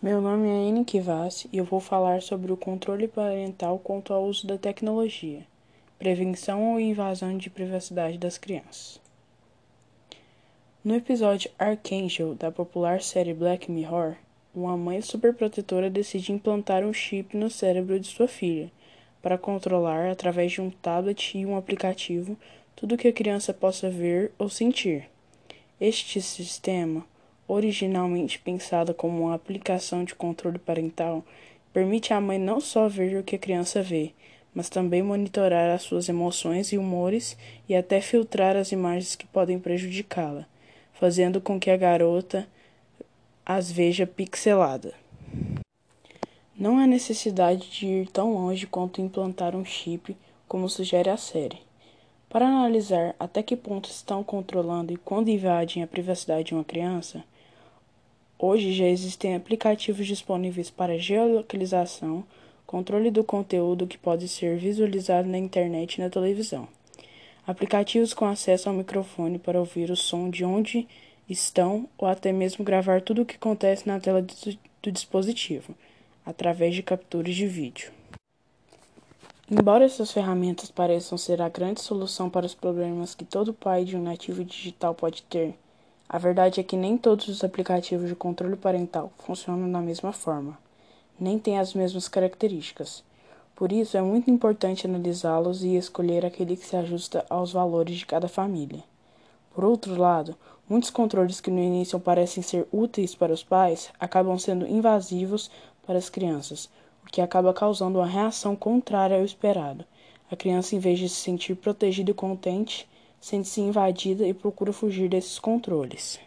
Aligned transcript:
Meu 0.00 0.20
nome 0.20 0.46
é 0.46 0.68
Anne 0.68 0.84
Kivassi 0.84 1.50
e 1.52 1.58
eu 1.58 1.64
vou 1.64 1.80
falar 1.80 2.22
sobre 2.22 2.52
o 2.52 2.56
controle 2.56 3.08
parental 3.08 3.80
quanto 3.80 4.14
ao 4.14 4.26
uso 4.26 4.46
da 4.46 4.56
tecnologia, 4.56 5.44
prevenção 5.98 6.70
ou 6.70 6.78
invasão 6.78 7.36
de 7.36 7.50
privacidade 7.50 8.16
das 8.16 8.38
crianças. 8.38 9.00
No 10.84 10.94
episódio 10.94 11.50
Archangel 11.58 12.36
da 12.36 12.52
popular 12.52 13.02
série 13.02 13.34
Black 13.34 13.68
Mirror, 13.72 14.14
uma 14.54 14.76
mãe 14.76 15.00
superprotetora 15.02 15.90
decide 15.90 16.30
implantar 16.30 16.84
um 16.84 16.92
chip 16.92 17.36
no 17.36 17.50
cérebro 17.50 17.98
de 17.98 18.06
sua 18.06 18.28
filha 18.28 18.70
para 19.20 19.36
controlar, 19.36 20.12
através 20.12 20.52
de 20.52 20.60
um 20.60 20.70
tablet 20.70 21.36
e 21.36 21.44
um 21.44 21.56
aplicativo, 21.56 22.38
tudo 22.76 22.96
que 22.96 23.08
a 23.08 23.12
criança 23.12 23.52
possa 23.52 23.90
ver 23.90 24.30
ou 24.38 24.48
sentir. 24.48 25.10
Este 25.80 26.22
sistema 26.22 27.04
originalmente 27.48 28.38
pensada 28.38 28.92
como 28.92 29.24
uma 29.24 29.34
aplicação 29.34 30.04
de 30.04 30.14
controle 30.14 30.58
parental, 30.58 31.24
permite 31.72 32.12
à 32.12 32.20
mãe 32.20 32.38
não 32.38 32.60
só 32.60 32.86
ver 32.86 33.18
o 33.18 33.24
que 33.24 33.36
a 33.36 33.38
criança 33.38 33.82
vê, 33.82 34.12
mas 34.54 34.68
também 34.68 35.02
monitorar 35.02 35.74
as 35.74 35.82
suas 35.82 36.08
emoções 36.08 36.72
e 36.72 36.78
humores 36.78 37.36
e 37.68 37.74
até 37.74 38.00
filtrar 38.00 38.56
as 38.56 38.70
imagens 38.70 39.16
que 39.16 39.26
podem 39.26 39.58
prejudicá-la, 39.58 40.46
fazendo 40.92 41.40
com 41.40 41.58
que 41.58 41.70
a 41.70 41.76
garota 41.76 42.46
as 43.46 43.72
veja 43.72 44.06
pixelada. 44.06 44.92
Não 46.54 46.78
há 46.78 46.86
necessidade 46.86 47.70
de 47.70 47.86
ir 47.86 48.08
tão 48.08 48.34
longe 48.34 48.66
quanto 48.66 49.00
implantar 49.00 49.56
um 49.56 49.64
chip, 49.64 50.16
como 50.46 50.68
sugere 50.68 51.08
a 51.08 51.16
série. 51.16 51.60
Para 52.28 52.46
analisar 52.46 53.14
até 53.18 53.42
que 53.42 53.56
ponto 53.56 53.88
estão 53.88 54.22
controlando 54.22 54.92
e 54.92 54.96
quando 54.96 55.28
invadem 55.28 55.82
a 55.82 55.86
privacidade 55.86 56.48
de 56.48 56.54
uma 56.54 56.64
criança, 56.64 57.24
Hoje 58.40 58.72
já 58.72 58.86
existem 58.86 59.34
aplicativos 59.34 60.06
disponíveis 60.06 60.70
para 60.70 60.96
geolocalização, 60.96 62.24
controle 62.64 63.10
do 63.10 63.24
conteúdo 63.24 63.84
que 63.84 63.98
pode 63.98 64.28
ser 64.28 64.56
visualizado 64.56 65.28
na 65.28 65.36
internet 65.36 65.96
e 65.96 66.00
na 66.00 66.08
televisão. 66.08 66.68
Aplicativos 67.44 68.14
com 68.14 68.26
acesso 68.26 68.68
ao 68.68 68.74
microfone 68.76 69.40
para 69.40 69.58
ouvir 69.58 69.90
o 69.90 69.96
som 69.96 70.30
de 70.30 70.44
onde 70.44 70.86
estão 71.28 71.88
ou 71.98 72.06
até 72.06 72.30
mesmo 72.30 72.64
gravar 72.64 73.02
tudo 73.02 73.22
o 73.22 73.26
que 73.26 73.34
acontece 73.34 73.88
na 73.88 73.98
tela 73.98 74.22
do, 74.22 74.92
dispositivo, 74.92 75.74
através 76.24 76.76
de 76.76 76.82
capturas 76.84 77.34
de 77.34 77.46
vídeo. 77.46 77.90
Embora 79.50 79.84
essas 79.84 80.12
ferramentas 80.12 80.70
pareçam 80.70 81.18
ser 81.18 81.42
a 81.42 81.48
grande 81.48 81.80
solução 81.80 82.30
para 82.30 82.46
os 82.46 82.54
problemas 82.54 83.16
que 83.16 83.24
todo 83.24 83.52
pai 83.52 83.84
de 83.84 83.96
um 83.96 84.02
nativo 84.02 84.44
digital 84.44 84.94
pode 84.94 85.22
ter, 85.24 85.56
a 86.08 86.16
verdade 86.16 86.58
é 86.58 86.62
que 86.62 86.76
nem 86.76 86.96
todos 86.96 87.28
os 87.28 87.44
aplicativos 87.44 88.08
de 88.08 88.14
controle 88.14 88.56
parental 88.56 89.12
funcionam 89.18 89.70
da 89.70 89.80
mesma 89.80 90.10
forma, 90.10 90.56
nem 91.20 91.38
têm 91.38 91.58
as 91.58 91.74
mesmas 91.74 92.08
características. 92.08 93.04
Por 93.54 93.72
isso, 93.72 93.96
é 93.96 94.00
muito 94.00 94.30
importante 94.30 94.86
analisá-los 94.86 95.62
e 95.62 95.76
escolher 95.76 96.24
aquele 96.24 96.56
que 96.56 96.64
se 96.64 96.76
ajusta 96.76 97.26
aos 97.28 97.52
valores 97.52 97.98
de 97.98 98.06
cada 98.06 98.28
família. 98.28 98.82
Por 99.52 99.64
outro 99.64 99.96
lado, 99.96 100.34
muitos 100.68 100.88
controles 100.88 101.40
que 101.40 101.50
no 101.50 101.58
início 101.58 101.98
parecem 102.00 102.42
ser 102.42 102.66
úteis 102.72 103.14
para 103.14 103.32
os 103.32 103.42
pais 103.42 103.90
acabam 103.98 104.38
sendo 104.38 104.66
invasivos 104.66 105.50
para 105.84 105.98
as 105.98 106.08
crianças, 106.08 106.70
o 107.04 107.10
que 107.10 107.20
acaba 107.20 107.52
causando 107.52 107.98
uma 107.98 108.06
reação 108.06 108.56
contrária 108.56 109.16
ao 109.16 109.24
esperado. 109.24 109.84
A 110.30 110.36
criança, 110.36 110.74
em 110.74 110.78
vez 110.78 110.98
de 110.98 111.08
se 111.08 111.16
sentir 111.16 111.54
protegida 111.56 112.12
e 112.12 112.14
contente, 112.14 112.88
sente-se 113.20 113.60
invadida 113.60 114.26
e 114.26 114.34
procura 114.34 114.72
fugir 114.72 115.08
desses 115.08 115.38
controles. 115.38 116.18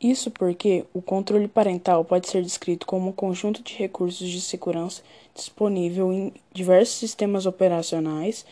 Isso 0.00 0.30
porque 0.30 0.84
o 0.92 1.00
controle 1.00 1.48
parental 1.48 2.04
pode 2.04 2.28
ser 2.28 2.42
descrito 2.42 2.86
como 2.86 3.08
um 3.08 3.12
conjunto 3.12 3.62
de 3.62 3.74
recursos 3.74 4.28
de 4.28 4.40
segurança 4.42 5.02
disponível 5.34 6.12
em 6.12 6.34
diversos 6.52 6.96
sistemas 6.96 7.46
operacionais 7.46 8.44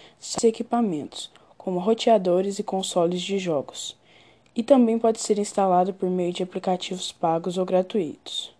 e 0.42 0.46
equipamentos, 0.46 1.30
como 1.58 1.78
roteadores 1.78 2.58
e 2.58 2.62
consoles 2.62 3.20
de 3.20 3.38
jogos, 3.38 3.94
e 4.56 4.62
também 4.62 4.98
pode 4.98 5.20
ser 5.20 5.38
instalado 5.38 5.92
por 5.92 6.08
meio 6.08 6.32
de 6.32 6.42
aplicativos 6.42 7.12
pagos 7.12 7.58
ou 7.58 7.66
gratuitos. 7.66 8.54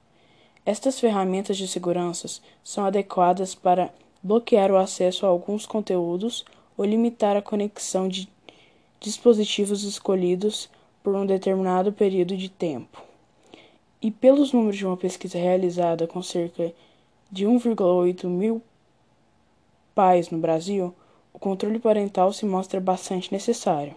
Estas 0.67 1.01
ferramentas 1.01 1.57
de 1.57 1.69
segurança 1.69 2.41
são 2.63 2.85
adequadas 2.85 3.55
para 3.55 3.93
bloquear 4.23 4.71
o 4.71 4.77
acesso 4.77 5.25
a 5.25 5.29
alguns 5.29 5.67
conteúdos 5.67 6.45
ou 6.77 6.85
limitar 6.85 7.37
a 7.37 7.43
conexão 7.43 8.09
de 8.09 8.29
dispositivos 9.05 9.85
escolhidos 9.85 10.71
por 11.03 11.15
um 11.15 11.27
determinado 11.27 11.93
período 11.93 12.35
de 12.35 12.49
tempo. 12.49 13.03
E 14.01 14.11
pelos 14.11 14.51
números 14.51 14.79
de 14.79 14.87
uma 14.87 14.97
pesquisa 14.97 15.37
realizada 15.37 16.07
com 16.07 16.23
cerca 16.23 16.73
de 17.31 17.45
1,8 17.45 18.25
mil 18.25 18.63
pais 19.95 20.31
no 20.31 20.39
Brasil, 20.39 20.95
o 21.35 21.39
controle 21.39 21.79
parental 21.79 22.33
se 22.33 22.47
mostra 22.47 22.81
bastante 22.81 23.31
necessário. 23.31 23.95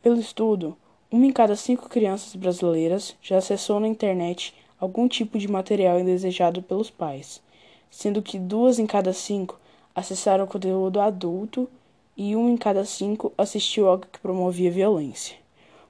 Pelo 0.00 0.20
estudo, 0.20 0.76
uma 1.10 1.26
em 1.26 1.32
cada 1.32 1.56
cinco 1.56 1.88
crianças 1.88 2.36
brasileiras 2.36 3.16
já 3.20 3.38
acessou 3.38 3.80
na 3.80 3.88
internet 3.88 4.54
algum 4.78 5.08
tipo 5.08 5.36
de 5.36 5.48
material 5.48 5.98
indesejado 5.98 6.62
pelos 6.62 6.90
pais, 6.90 7.42
sendo 7.90 8.22
que 8.22 8.38
duas 8.38 8.78
em 8.78 8.86
cada 8.86 9.12
cinco 9.12 9.58
acessaram 9.92 10.46
conteúdo 10.46 11.00
adulto 11.00 11.68
e 12.16 12.34
um 12.34 12.48
em 12.48 12.56
cada 12.56 12.84
cinco 12.84 13.32
assistiu 13.36 13.88
algo 13.88 14.06
que 14.10 14.18
promovia 14.18 14.70
violência. 14.70 15.36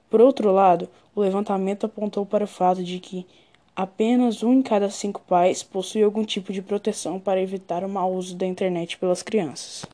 Por 0.09 0.21
outro 0.21 0.51
lado, 0.51 0.89
o 1.15 1.21
levantamento 1.21 1.85
apontou 1.85 2.25
para 2.25 2.43
o 2.43 2.47
fato 2.47 2.83
de 2.83 2.99
que 2.99 3.25
apenas 3.75 4.43
um 4.43 4.53
em 4.53 4.61
cada 4.61 4.89
cinco 4.89 5.21
pais 5.21 5.63
possui 5.63 6.03
algum 6.03 6.23
tipo 6.23 6.51
de 6.51 6.61
proteção 6.61 7.19
para 7.19 7.41
evitar 7.41 7.83
o 7.83 7.89
mau 7.89 8.13
uso 8.13 8.35
da 8.35 8.45
internet 8.45 8.97
pelas 8.97 9.21
crianças. 9.21 9.85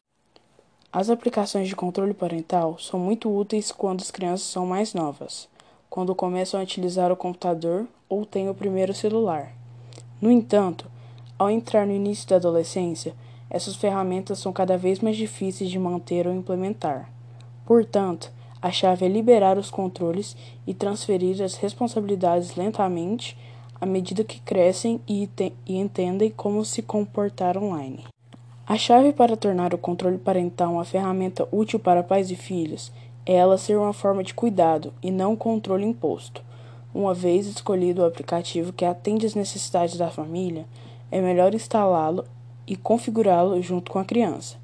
As 0.91 1.09
aplicações 1.09 1.67
de 1.67 1.75
controle 1.75 2.13
parental 2.13 2.77
são 2.77 2.99
muito 2.99 3.35
úteis 3.35 3.71
quando 3.71 4.01
as 4.01 4.11
crianças 4.11 4.47
são 4.47 4.65
mais 4.65 4.93
novas, 4.93 5.49
quando 5.89 6.13
começam 6.13 6.59
a 6.59 6.63
utilizar 6.63 7.11
o 7.11 7.17
computador 7.17 7.87
ou 8.07 8.25
têm 8.25 8.47
o 8.47 8.53
primeiro 8.53 8.93
celular. 8.93 9.53
No 10.21 10.31
entanto, 10.31 10.85
ao 11.37 11.49
entrar 11.49 11.85
no 11.85 11.93
início 11.93 12.29
da 12.29 12.35
adolescência, 12.35 13.15
essas 13.53 13.75
ferramentas 13.75 14.39
são 14.39 14.51
cada 14.51 14.77
vez 14.77 14.99
mais 14.99 15.15
difíceis 15.15 15.69
de 15.69 15.77
manter 15.77 16.25
ou 16.25 16.33
implementar. 16.33 17.09
Portanto, 17.67 18.31
a 18.59 18.71
chave 18.71 19.05
é 19.05 19.09
liberar 19.09 19.59
os 19.59 19.69
controles 19.69 20.35
e 20.65 20.73
transferir 20.73 21.41
as 21.43 21.55
responsabilidades 21.55 22.55
lentamente 22.55 23.37
à 23.79 23.85
medida 23.85 24.23
que 24.23 24.39
crescem 24.39 24.99
e, 25.07 25.29
e 25.67 25.77
entendem 25.77 26.31
como 26.31 26.65
se 26.65 26.81
comportar 26.81 27.57
online. 27.57 28.03
A 28.65 28.77
chave 28.77 29.13
para 29.13 29.37
tornar 29.37 29.73
o 29.73 29.77
controle 29.77 30.17
parental 30.17 30.73
uma 30.73 30.85
ferramenta 30.85 31.47
útil 31.51 31.77
para 31.77 32.01
pais 32.01 32.31
e 32.31 32.35
filhos 32.35 32.91
é 33.25 33.33
ela 33.33 33.57
ser 33.57 33.77
uma 33.77 33.93
forma 33.93 34.23
de 34.23 34.33
cuidado 34.33 34.93
e 35.03 35.11
não 35.11 35.35
controle 35.35 35.85
imposto. 35.85 36.41
Uma 36.93 37.13
vez 37.13 37.45
escolhido 37.45 38.01
o 38.01 38.05
aplicativo 38.05 38.73
que 38.73 38.85
atende 38.85 39.25
às 39.25 39.35
necessidades 39.35 39.97
da 39.97 40.09
família, 40.09 40.65
é 41.11 41.21
melhor 41.21 41.53
instalá-lo 41.53 42.25
e 42.67 42.75
configurá-lo 42.75 43.61
junto 43.61 43.91
com 43.91 43.99
a 43.99 44.05
criança. 44.05 44.57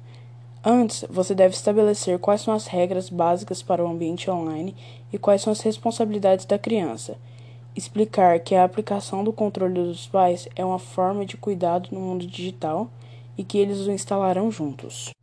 Antes, 0.64 1.04
você 1.08 1.34
deve 1.34 1.54
estabelecer 1.54 2.18
quais 2.18 2.42
são 2.42 2.52
as 2.52 2.66
regras 2.66 3.08
básicas 3.08 3.62
para 3.62 3.84
o 3.84 3.88
ambiente 3.88 4.30
online 4.30 4.76
e 5.12 5.16
quais 5.16 5.40
são 5.40 5.52
as 5.52 5.60
responsabilidades 5.60 6.44
da 6.44 6.58
criança. 6.58 7.16
Explicar 7.74 8.40
que 8.40 8.54
a 8.54 8.64
aplicação 8.64 9.24
do 9.24 9.32
controle 9.32 9.74
dos 9.74 10.06
pais 10.06 10.48
é 10.54 10.64
uma 10.64 10.78
forma 10.78 11.24
de 11.24 11.36
cuidado 11.36 11.88
no 11.92 12.00
mundo 12.00 12.26
digital 12.26 12.90
e 13.38 13.44
que 13.44 13.56
eles 13.56 13.86
o 13.86 13.90
instalarão 13.90 14.50
juntos. 14.50 15.14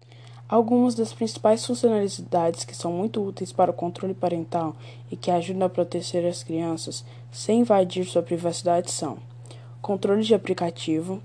Algumas 0.49 0.95
das 0.95 1.13
principais 1.13 1.65
funcionalidades 1.65 2.63
que 2.63 2.75
são 2.75 2.91
muito 2.91 3.21
úteis 3.21 3.51
para 3.51 3.69
o 3.69 3.73
controle 3.73 4.13
parental 4.13 4.75
e 5.11 5.17
que 5.17 5.29
ajudam 5.29 5.67
a 5.67 5.69
proteger 5.69 6.25
as 6.25 6.41
crianças 6.41 7.03
sem 7.29 7.59
invadir 7.59 8.05
sua 8.05 8.23
privacidade 8.23 8.89
são: 8.89 9.17
controle 9.81 10.23
de 10.23 10.33
aplicativo, 10.33 11.21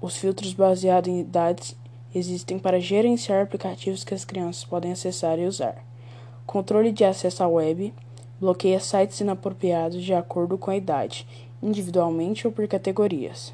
os 0.00 0.16
filtros 0.16 0.54
baseados 0.54 1.10
em 1.10 1.20
idades 1.20 1.76
existem 2.14 2.58
para 2.58 2.80
gerenciar 2.80 3.42
aplicativos 3.42 4.02
que 4.02 4.14
as 4.14 4.24
crianças 4.24 4.64
podem 4.64 4.92
acessar 4.92 5.38
e 5.38 5.46
usar. 5.46 5.84
Controle 6.46 6.90
de 6.90 7.04
acesso 7.04 7.42
à 7.42 7.48
web 7.48 7.92
bloqueia 8.40 8.80
sites 8.80 9.20
inapropriados 9.20 10.02
de 10.02 10.14
acordo 10.14 10.56
com 10.56 10.70
a 10.70 10.76
idade, 10.76 11.26
individualmente 11.62 12.46
ou 12.46 12.52
por 12.52 12.66
categorias. 12.66 13.52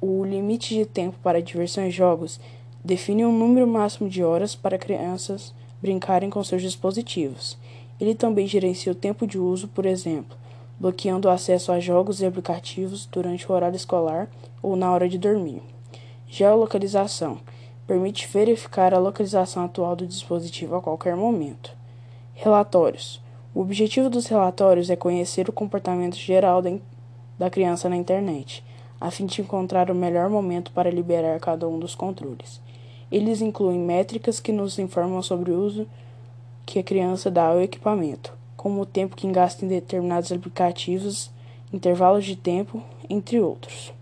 O 0.00 0.24
limite 0.24 0.74
de 0.74 0.84
tempo 0.84 1.16
para 1.22 1.42
diversão 1.42 1.86
e 1.86 1.90
jogos 1.90 2.38
define 2.84 3.24
um 3.24 3.36
número 3.36 3.66
máximo 3.66 4.10
de 4.10 4.22
horas 4.22 4.54
para 4.54 4.78
crianças 4.78 5.54
brincarem 5.80 6.28
com 6.28 6.44
seus 6.44 6.60
dispositivos. 6.60 7.56
Ele 7.98 8.14
também 8.14 8.46
gerencia 8.46 8.92
o 8.92 8.96
tempo 8.96 9.26
de 9.26 9.38
uso, 9.38 9.68
por 9.68 9.86
exemplo, 9.86 10.36
bloqueando 10.78 11.28
o 11.28 11.30
acesso 11.30 11.70
a 11.70 11.78
jogos 11.78 12.20
e 12.20 12.26
aplicativos 12.26 13.06
durante 13.06 13.50
o 13.50 13.54
horário 13.54 13.76
escolar 13.76 14.28
ou 14.62 14.76
na 14.76 14.90
hora 14.90 15.08
de 15.08 15.18
dormir. 15.18 15.62
Geolocalização 16.28 17.38
permite 17.86 18.26
verificar 18.26 18.94
a 18.94 18.98
localização 18.98 19.64
atual 19.64 19.94
do 19.94 20.06
dispositivo 20.06 20.76
a 20.76 20.80
qualquer 20.80 21.16
momento. 21.16 21.76
Relatórios. 22.34 23.20
O 23.54 23.60
objetivo 23.60 24.08
dos 24.08 24.26
relatórios 24.26 24.88
é 24.88 24.96
conhecer 24.96 25.48
o 25.48 25.52
comportamento 25.52 26.16
geral 26.16 26.62
da 27.38 27.50
criança 27.50 27.88
na 27.88 27.96
internet, 27.96 28.64
a 28.98 29.10
fim 29.10 29.26
de 29.26 29.42
encontrar 29.42 29.90
o 29.90 29.94
melhor 29.94 30.30
momento 30.30 30.70
para 30.72 30.90
liberar 30.90 31.38
cada 31.38 31.68
um 31.68 31.78
dos 31.78 31.94
controles. 31.94 32.60
Eles 33.10 33.42
incluem 33.42 33.78
métricas 33.78 34.40
que 34.40 34.52
nos 34.52 34.78
informam 34.78 35.20
sobre 35.22 35.50
o 35.50 35.60
uso 35.60 35.86
que 36.64 36.78
a 36.78 36.82
criança 36.82 37.30
dá 37.30 37.48
ao 37.48 37.60
equipamento, 37.60 38.32
como 38.62 38.80
o 38.80 38.86
tempo 38.86 39.16
que 39.16 39.28
gasta 39.28 39.64
em 39.64 39.68
determinados 39.68 40.30
aplicativos, 40.30 41.32
intervalos 41.72 42.24
de 42.24 42.36
tempo, 42.36 42.80
entre 43.10 43.40
outros. 43.40 43.92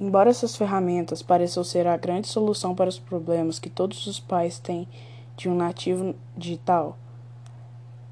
Embora 0.00 0.30
essas 0.30 0.56
ferramentas 0.56 1.22
pareçam 1.22 1.62
ser 1.62 1.86
a 1.86 1.96
grande 1.96 2.26
solução 2.26 2.74
para 2.74 2.88
os 2.88 2.98
problemas 2.98 3.60
que 3.60 3.70
todos 3.70 4.08
os 4.08 4.18
pais 4.18 4.58
têm 4.58 4.88
de 5.36 5.48
um 5.48 5.54
nativo 5.54 6.16
digital, 6.36 6.98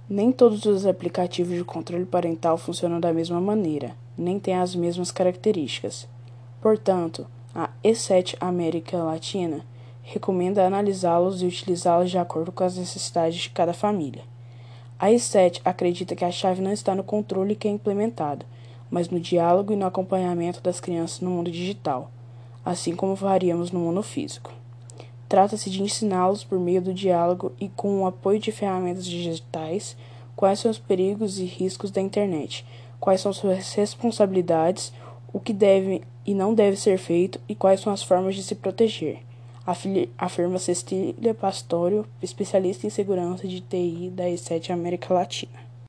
nem 0.08 0.30
todos 0.30 0.64
os 0.64 0.86
aplicativos 0.86 1.56
de 1.56 1.64
controle 1.64 2.06
parental 2.06 2.56
funcionam 2.56 3.00
da 3.00 3.12
mesma 3.12 3.40
maneira, 3.40 3.96
nem 4.16 4.38
têm 4.38 4.54
as 4.54 4.76
mesmas 4.76 5.10
características. 5.10 6.06
Portanto, 6.60 7.26
a 7.52 7.68
E7 7.82 8.36
América 8.40 8.96
Latina 8.98 9.66
recomenda 10.04 10.64
analisá-los 10.64 11.42
e 11.42 11.46
utilizá-los 11.46 12.12
de 12.12 12.18
acordo 12.18 12.52
com 12.52 12.62
as 12.62 12.76
necessidades 12.76 13.40
de 13.40 13.50
cada 13.50 13.74
família. 13.74 14.22
A 15.00 15.10
E7 15.10 15.60
acredita 15.64 16.16
que 16.16 16.24
a 16.24 16.30
chave 16.32 16.60
não 16.60 16.72
está 16.72 16.92
no 16.92 17.04
controle 17.04 17.54
que 17.54 17.68
é 17.68 17.70
implementado, 17.70 18.44
mas 18.90 19.08
no 19.08 19.20
diálogo 19.20 19.72
e 19.72 19.76
no 19.76 19.86
acompanhamento 19.86 20.60
das 20.60 20.80
crianças 20.80 21.20
no 21.20 21.30
mundo 21.30 21.52
digital, 21.52 22.10
assim 22.64 22.96
como 22.96 23.14
faríamos 23.14 23.70
no 23.70 23.78
mundo 23.78 24.02
físico. 24.02 24.52
Trata-se 25.28 25.70
de 25.70 25.80
ensiná-los 25.80 26.42
por 26.42 26.58
meio 26.58 26.82
do 26.82 26.92
diálogo 26.92 27.52
e 27.60 27.68
com 27.68 28.02
o 28.02 28.06
apoio 28.06 28.40
de 28.40 28.50
ferramentas 28.50 29.06
digitais 29.06 29.96
quais 30.34 30.58
são 30.58 30.68
os 30.68 30.80
perigos 30.80 31.38
e 31.38 31.44
riscos 31.44 31.92
da 31.92 32.00
internet, 32.00 32.66
quais 32.98 33.20
são 33.20 33.32
suas 33.32 33.72
responsabilidades, 33.74 34.92
o 35.32 35.38
que 35.38 35.52
deve 35.52 36.02
e 36.26 36.34
não 36.34 36.52
deve 36.52 36.76
ser 36.76 36.98
feito 36.98 37.40
e 37.48 37.54
quais 37.54 37.78
são 37.80 37.92
as 37.92 38.02
formas 38.02 38.34
de 38.34 38.42
se 38.42 38.56
proteger, 38.56 39.20
afirma 40.16 40.58
Cecília 40.58 41.34
Pastorio, 41.34 42.06
especialista 42.22 42.86
em 42.86 42.90
segurança 42.90 43.46
de 43.46 43.60
TI 43.60 44.10
da 44.14 44.24
E7 44.24 44.70
América 44.70 45.12
Latina. 45.12 45.67